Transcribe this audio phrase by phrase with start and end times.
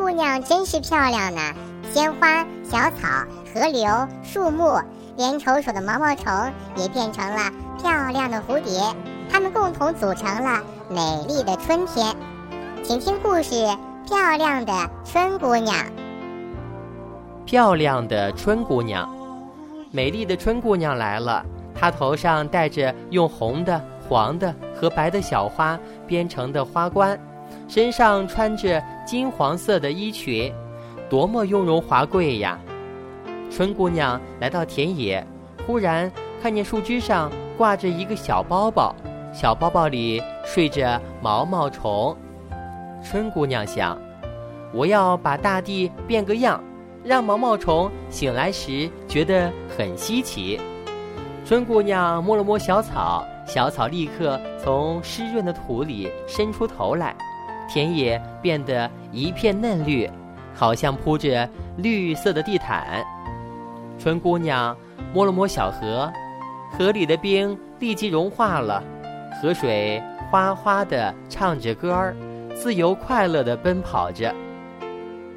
[0.00, 1.54] 姑娘真是漂亮呢，
[1.92, 3.06] 鲜花、小草、
[3.52, 3.86] 河流、
[4.22, 4.80] 树木，
[5.18, 6.32] 连丑丑的毛毛虫
[6.74, 8.80] 也变成了漂亮的蝴蝶，
[9.30, 12.16] 它们共同组成了美丽的春天。
[12.82, 13.54] 请听故事
[14.08, 14.72] 《漂亮的
[15.04, 15.76] 春姑娘》。
[17.44, 19.06] 漂亮的春姑娘，
[19.90, 21.44] 美丽的春姑娘来了。
[21.78, 23.78] 她头上戴着用红的、
[24.08, 27.20] 黄的和白的小花编成的花冠。
[27.68, 30.52] 身上穿着金黄色的衣裙，
[31.08, 32.58] 多么雍容华贵呀！
[33.50, 35.26] 春姑娘来到田野，
[35.66, 36.10] 忽然
[36.42, 38.94] 看见树枝上挂着一个小包包，
[39.32, 42.16] 小包包里睡着毛毛虫。
[43.02, 43.98] 春姑娘想：
[44.72, 46.62] 我要把大地变个样，
[47.02, 50.60] 让毛毛虫醒来时觉得很稀奇。
[51.44, 57.16] 春姑娘摸了摸小草，小草立刻从湿润的土里伸出头来。
[57.72, 60.10] 田野变得一片嫩绿，
[60.52, 63.04] 好像铺着绿色的地毯。
[63.96, 64.76] 春姑娘
[65.14, 66.10] 摸了摸小河，
[66.72, 68.82] 河里的冰立即融化了，
[69.40, 72.16] 河水哗哗地唱着歌儿，
[72.56, 74.34] 自由快乐地奔跑着。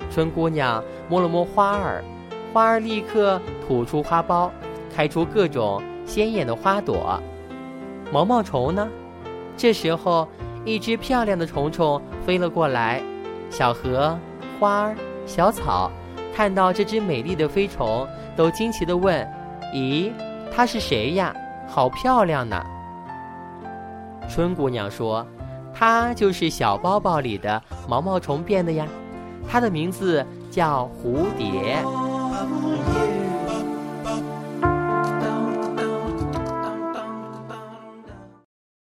[0.10, 2.04] 春姑娘摸了摸花儿，
[2.52, 4.50] 花儿立刻吐出花苞，
[4.92, 7.22] 开出各种鲜艳的花朵。
[8.12, 8.90] 毛毛虫呢？
[9.56, 10.28] 这时候。
[10.66, 13.02] 一只漂亮的虫虫飞了过来，
[13.50, 14.18] 小河、
[14.60, 15.92] 花儿、小草
[16.36, 19.28] 看到这只美丽的飞虫，都惊奇地问
[19.76, 20.12] ：“咦，
[20.56, 21.36] 它是谁呀？
[21.68, 22.64] 好漂亮呢！”
[24.30, 25.26] 春姑娘说
[25.76, 28.88] ：“它就是小包包里的毛毛虫变的呀，
[29.50, 31.78] 它的名字叫蝴蝶。”